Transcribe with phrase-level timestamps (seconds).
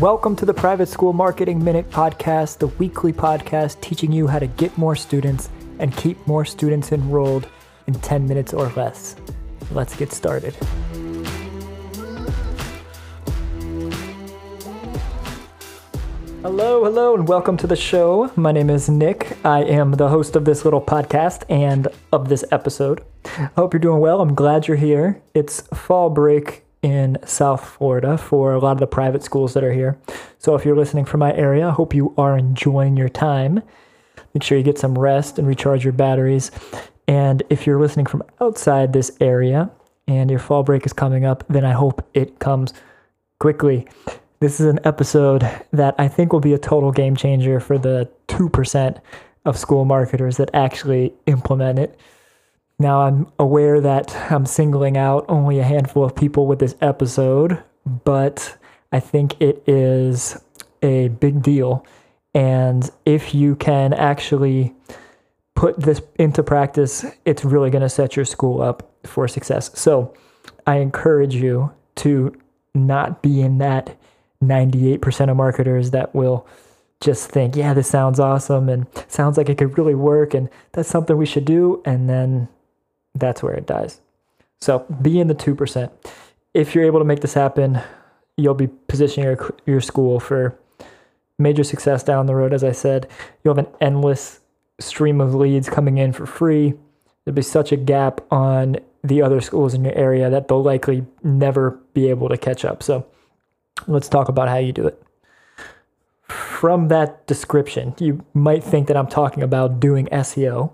[0.00, 4.46] Welcome to the Private School Marketing Minute Podcast, the weekly podcast teaching you how to
[4.46, 7.46] get more students and keep more students enrolled
[7.86, 9.16] in 10 minutes or less.
[9.70, 10.54] Let's get started.
[16.40, 18.32] Hello, hello, and welcome to the show.
[18.34, 19.36] My name is Nick.
[19.44, 23.04] I am the host of this little podcast and of this episode.
[23.26, 24.22] I hope you're doing well.
[24.22, 25.20] I'm glad you're here.
[25.34, 29.72] It's fall break in South Florida for a lot of the private schools that are
[29.72, 29.98] here.
[30.38, 33.62] So if you're listening from my area, I hope you are enjoying your time.
[34.34, 36.50] Make sure you get some rest and recharge your batteries.
[37.06, 39.70] And if you're listening from outside this area
[40.08, 42.74] and your fall break is coming up, then I hope it comes
[43.38, 43.86] quickly.
[44.40, 48.10] This is an episode that I think will be a total game changer for the
[48.28, 49.00] 2%
[49.44, 51.98] of school marketers that actually implement it.
[52.78, 57.62] Now, I'm aware that I'm singling out only a handful of people with this episode,
[58.04, 58.56] but
[58.90, 60.42] I think it is
[60.82, 61.86] a big deal.
[62.34, 64.74] And if you can actually
[65.54, 69.70] put this into practice, it's really going to set your school up for success.
[69.78, 70.14] So
[70.66, 72.34] I encourage you to
[72.74, 73.96] not be in that
[74.42, 76.46] 98% of marketers that will
[77.00, 80.88] just think, yeah, this sounds awesome and sounds like it could really work and that's
[80.88, 81.82] something we should do.
[81.84, 82.48] And then
[83.14, 84.00] that's where it dies.
[84.60, 85.90] So be in the 2%.
[86.54, 87.80] If you're able to make this happen,
[88.36, 90.58] you'll be positioning your, your school for
[91.38, 92.52] major success down the road.
[92.52, 93.08] As I said,
[93.42, 94.40] you'll have an endless
[94.80, 96.74] stream of leads coming in for free.
[97.24, 101.04] There'll be such a gap on the other schools in your area that they'll likely
[101.22, 102.82] never be able to catch up.
[102.82, 103.06] So
[103.86, 105.02] let's talk about how you do it.
[106.28, 110.72] From that description, you might think that I'm talking about doing SEO,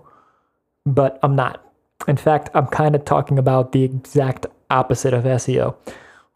[0.85, 1.68] but I'm not.
[2.07, 5.75] In fact, I'm kind of talking about the exact opposite of SEO.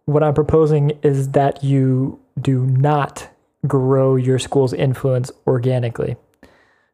[0.06, 3.30] What I'm proposing is that you do not
[3.66, 6.17] grow your school's influence organically.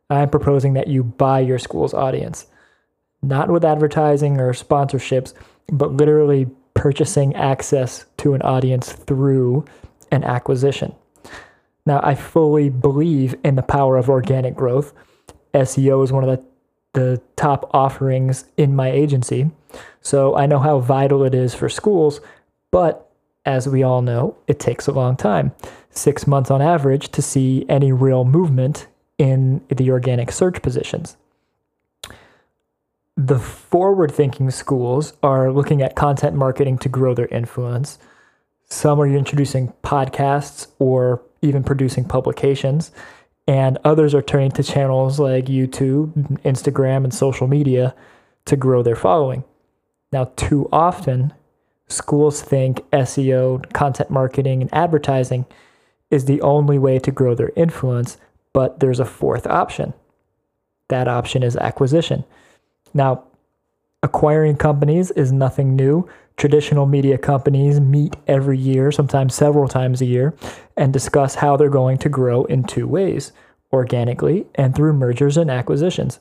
[0.10, 2.48] I'm proposing that you buy your school's audience,
[3.22, 5.34] not with advertising or sponsorships,
[5.72, 9.66] but literally purchasing access to an audience through
[10.12, 10.94] an acquisition.
[11.86, 14.94] Now, I fully believe in the power of organic growth.
[15.54, 16.44] SEO is one of the
[16.94, 19.50] the top offerings in my agency.
[20.02, 22.22] So I know how vital it is for schools,
[22.72, 23.10] but
[23.46, 25.52] as we all know, it takes a long time
[25.92, 31.18] six months on average to see any real movement in the organic search positions.
[33.18, 38.00] The forward thinking schools are looking at content marketing to grow their influence.
[38.70, 42.92] Some are introducing podcasts or even producing publications
[43.50, 47.96] and others are turning to channels like YouTube, Instagram, and social media
[48.46, 49.44] to grow their following.
[50.12, 51.34] Now, too often,
[51.88, 55.48] schools think SEO, content marketing, and advertising
[56.12, 58.18] is the only way to grow their influence,
[58.54, 59.96] but there's a fourth option.
[60.90, 62.26] That option is acquisition.
[62.94, 63.24] Now,
[64.04, 66.08] acquiring companies is nothing new.
[66.38, 70.34] Traditional media companies meet every year, sometimes several times a year,
[70.78, 73.34] and discuss how they're going to grow in two ways
[73.74, 76.20] organically and through mergers and acquisitions.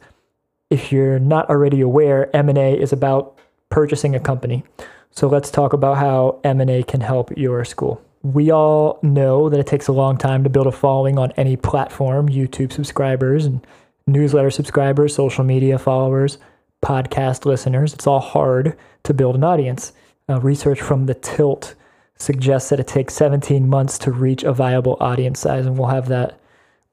[0.71, 3.39] If you're not already aware, M&A is about
[3.71, 4.65] purchasing a company.
[5.11, 8.03] So let's talk about how M&A can help your school.
[8.23, 11.57] We all know that it takes a long time to build a following on any
[11.57, 13.65] platform, YouTube subscribers and
[14.07, 16.39] newsletter subscribers, social media followers,
[16.83, 17.95] podcast listeners.
[17.95, 19.93] It's all hard to build an audience.
[20.29, 21.75] Uh, research from the Tilt
[22.17, 26.09] suggests that it takes 17 months to reach a viable audience size, and we'll have
[26.09, 26.39] that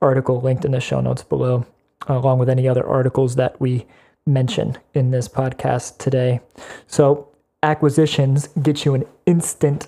[0.01, 1.65] article linked in the show notes below,
[2.07, 3.85] along with any other articles that we
[4.25, 6.39] mention in this podcast today.
[6.87, 7.29] So,
[7.63, 9.87] acquisitions get you an instant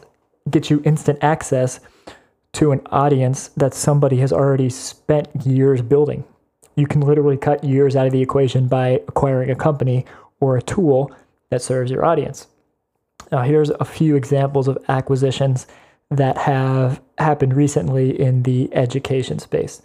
[0.50, 1.80] get you instant access
[2.54, 6.24] to an audience that somebody has already spent years building.
[6.78, 10.06] You can literally cut years out of the equation by acquiring a company
[10.40, 11.12] or a tool
[11.50, 12.48] that serves your audience.
[13.32, 15.66] Now, here's a few examples of acquisitions
[16.12, 19.82] that have happened recently in the education space.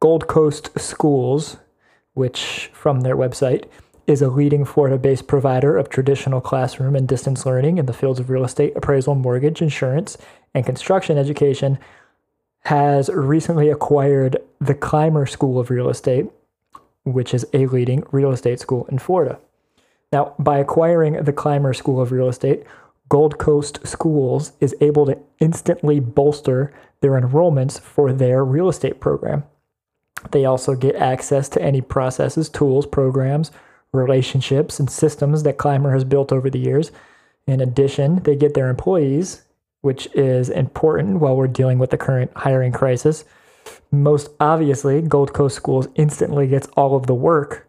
[0.00, 1.56] Gold Coast Schools,
[2.12, 3.64] which from their website
[4.06, 8.20] is a leading Florida based provider of traditional classroom and distance learning in the fields
[8.20, 10.18] of real estate, appraisal, mortgage, insurance,
[10.54, 11.78] and construction education,
[12.64, 16.26] has recently acquired the Clymer School of Real Estate,
[17.04, 19.38] which is a leading real estate school in Florida.
[20.12, 22.64] Now, by acquiring the Clymer School of Real Estate,
[23.08, 29.44] Gold Coast Schools is able to instantly bolster their enrollments for their real estate program.
[30.30, 33.50] They also get access to any processes, tools, programs,
[33.92, 36.90] relationships, and systems that Clymer has built over the years.
[37.46, 39.42] In addition, they get their employees
[39.84, 43.24] which is important while we're dealing with the current hiring crisis.
[43.90, 47.68] Most obviously, Gold Coast Schools instantly gets all of the work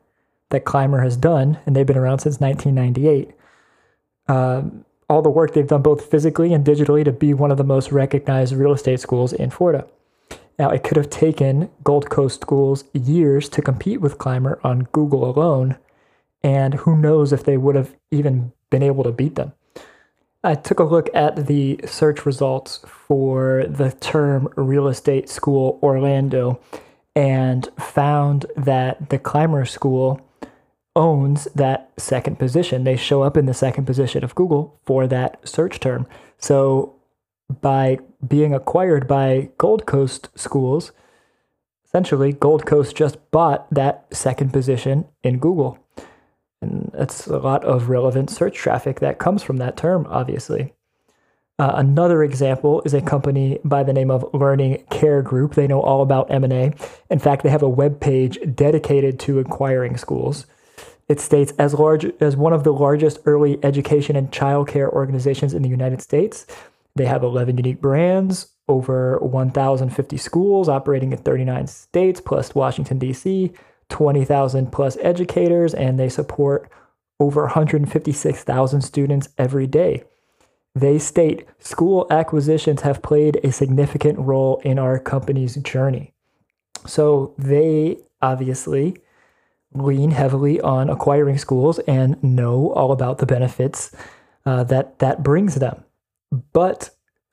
[0.50, 3.36] that Clymer has done, and they've been around since 1998.
[4.28, 7.64] Um, all the work they've done both physically and digitally to be one of the
[7.64, 9.86] most recognized real estate schools in Florida.
[10.58, 15.30] Now, it could have taken Gold Coast schools years to compete with Clymer on Google
[15.30, 15.76] alone,
[16.42, 19.52] and who knows if they would have even been able to beat them.
[20.46, 26.60] I took a look at the search results for the term real estate school Orlando
[27.16, 30.22] and found that the Clymer School
[30.96, 32.84] owns that second position.
[32.84, 36.06] They show up in the second position of Google for that search term.
[36.38, 36.96] So
[37.62, 40.92] by being acquired by Gold Coast schools,
[41.86, 45.80] essentially Gold Coast just bought that second position in Google.
[46.62, 50.74] And that's a lot of relevant search traffic that comes from that term, obviously.
[51.58, 55.56] Uh, another example is a company by the name of Learning Care Group.
[55.56, 56.74] They know all about M&A.
[57.10, 60.48] In fact, they have a web page dedicated to acquiring schools.
[61.08, 65.62] It states as large as one of the largest early education and childcare organizations in
[65.62, 66.46] the United States.
[66.96, 73.52] They have 11 unique brands, over 1,050 schools operating in 39 states, plus Washington, D.C.,
[73.90, 76.70] 20,000 plus educators, and they support
[77.20, 80.04] over 156,000 students every day.
[80.74, 86.14] They state school acquisitions have played a significant role in our company's journey.
[86.86, 88.98] So they obviously
[89.74, 93.96] lean heavily on acquiring schools and know all about the benefits
[94.46, 95.84] uh, that that brings them.
[96.54, 96.90] But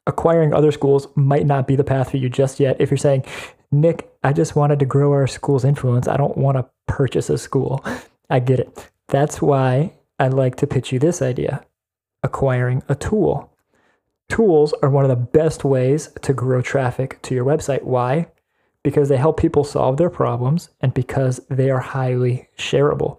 [0.07, 2.81] acquiring other schools might not be the path for you just yet.
[2.81, 3.25] If you're saying,
[3.73, 7.39] Nick, I just wanted to grow our school's influence, I don't want to purchase a
[7.39, 7.83] school.
[8.29, 8.91] I get it.
[9.09, 11.65] That's why I'd like to pitch you this idea
[12.23, 13.51] acquiring a tool.
[14.29, 17.83] Tools are one of the best ways to grow traffic to your website.
[17.83, 18.29] Why?
[18.85, 23.19] Because they help people solve their problems and because they are highly shareable.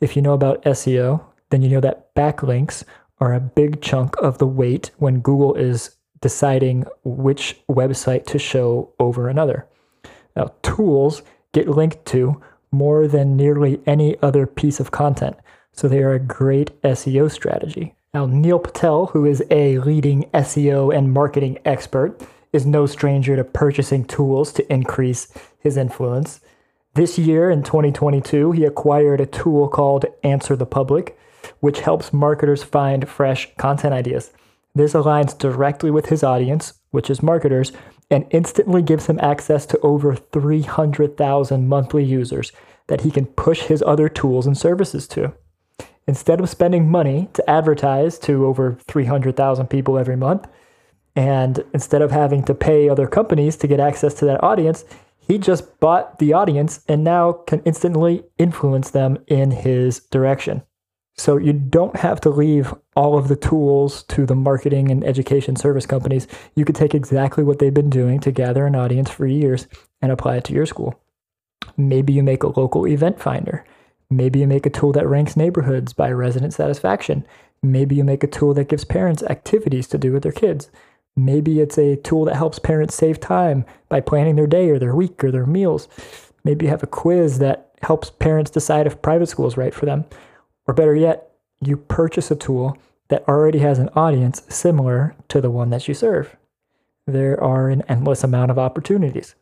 [0.00, 2.84] If you know about SEO, then you know that backlinks
[3.18, 8.92] are a big chunk of the weight when Google is deciding which website to show
[8.98, 9.66] over another.
[10.36, 11.22] Now, tools
[11.52, 12.40] get linked to
[12.70, 15.36] more than nearly any other piece of content,
[15.72, 17.94] so they are a great SEO strategy.
[18.12, 22.20] Now, Neil Patel, who is a leading SEO and marketing expert,
[22.52, 26.40] is no stranger to purchasing tools to increase his influence.
[26.94, 31.18] This year in 2022, he acquired a tool called Answer the Public,
[31.58, 34.30] which helps marketers find fresh content ideas.
[34.76, 37.72] This aligns directly with his audience, which is marketers,
[38.14, 42.52] and instantly gives him access to over 300,000 monthly users
[42.86, 45.34] that he can push his other tools and services to.
[46.06, 50.46] Instead of spending money to advertise to over 300,000 people every month,
[51.16, 54.84] and instead of having to pay other companies to get access to that audience,
[55.18, 60.62] he just bought the audience and now can instantly influence them in his direction.
[61.16, 65.54] So you don't have to leave all of the tools to the marketing and education
[65.54, 66.26] service companies.
[66.56, 69.68] You could take exactly what they've been doing to gather an audience for years
[70.02, 70.98] and apply it to your school.
[71.76, 73.64] Maybe you make a local event finder.
[74.10, 77.24] Maybe you make a tool that ranks neighborhoods by resident satisfaction.
[77.62, 80.68] Maybe you make a tool that gives parents activities to do with their kids.
[81.16, 84.96] Maybe it's a tool that helps parents save time by planning their day or their
[84.96, 85.88] week or their meals.
[86.42, 89.86] Maybe you have a quiz that helps parents decide if private school is right for
[89.86, 90.04] them
[90.66, 91.30] or better yet,
[91.60, 92.78] you purchase a tool
[93.08, 96.36] that already has an audience similar to the one that you serve.
[97.06, 99.34] There are an endless amount of opportunities.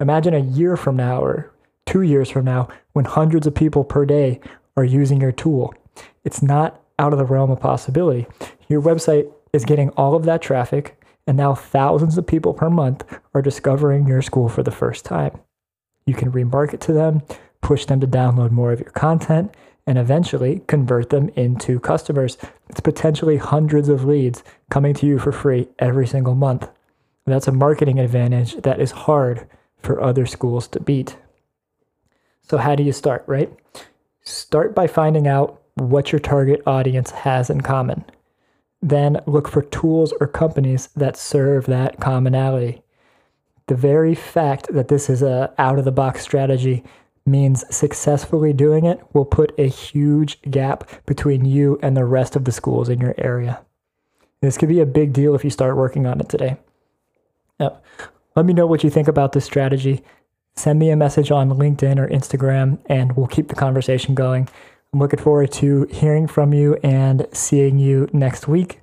[0.00, 1.52] Imagine a year from now or
[1.86, 4.40] two years from now when hundreds of people per day
[4.76, 5.74] are using your tool.
[6.24, 8.26] It's not out of the realm of possibility.
[8.68, 13.04] Your website is getting all of that traffic, and now thousands of people per month
[13.34, 15.38] are discovering your school for the first time.
[16.06, 17.22] You can remarket to them,
[17.60, 19.54] push them to download more of your content,
[19.86, 22.38] and eventually convert them into customers.
[22.68, 26.68] It's potentially hundreds of leads coming to you for free every single month.
[27.26, 29.46] That's a marketing advantage that is hard
[29.78, 31.16] for other schools to beat.
[32.42, 33.50] So, how do you start, right?
[34.22, 38.04] Start by finding out what your target audience has in common.
[38.80, 42.82] Then look for tools or companies that serve that commonality.
[43.68, 46.82] The very fact that this is a out of the box strategy
[47.24, 52.44] means successfully doing it will put a huge gap between you and the rest of
[52.44, 53.60] the schools in your area.
[54.40, 56.56] This could be a big deal if you start working on it today.
[57.60, 57.78] Now,
[58.34, 60.02] let me know what you think about this strategy.
[60.54, 64.48] Send me a message on LinkedIn or Instagram, and we'll keep the conversation going.
[64.92, 68.80] I'm looking forward to hearing from you and seeing you next week.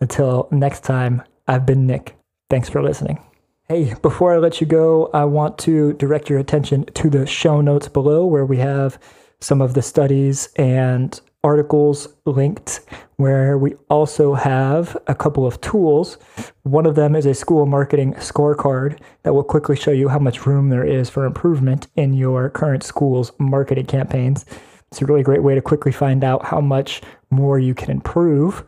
[0.00, 2.16] Until next time, I've been Nick.
[2.50, 3.25] Thanks for listening.
[3.68, 7.60] Hey, before I let you go, I want to direct your attention to the show
[7.60, 8.98] notes below where we have
[9.40, 12.80] some of the studies and articles linked,
[13.16, 16.16] where we also have a couple of tools.
[16.62, 20.46] One of them is a school marketing scorecard that will quickly show you how much
[20.46, 24.46] room there is for improvement in your current school's marketing campaigns.
[24.92, 28.64] It's a really great way to quickly find out how much more you can improve.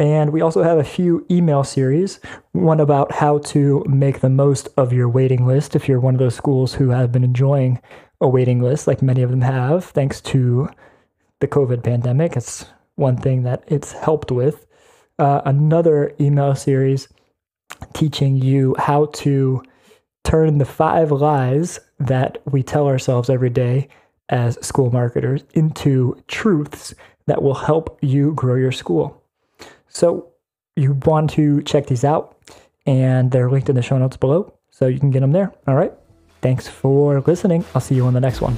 [0.00, 2.20] And we also have a few email series,
[2.52, 6.20] one about how to make the most of your waiting list if you're one of
[6.20, 7.80] those schools who have been enjoying
[8.20, 10.68] a waiting list, like many of them have, thanks to
[11.40, 12.36] the COVID pandemic.
[12.36, 14.66] It's one thing that it's helped with.
[15.18, 17.08] Uh, another email series
[17.92, 19.62] teaching you how to
[20.24, 23.88] turn the five lies that we tell ourselves every day
[24.28, 26.94] as school marketers into truths
[27.26, 29.22] that will help you grow your school.
[29.88, 30.28] So,
[30.76, 32.36] you want to check these out,
[32.86, 35.52] and they're linked in the show notes below, so you can get them there.
[35.66, 35.92] All right.
[36.40, 37.64] Thanks for listening.
[37.74, 38.56] I'll see you on the next one.